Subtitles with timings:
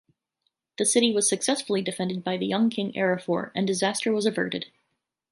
[0.79, 4.65] The city was successfully defended by the young King Araphor, and disaster was averted.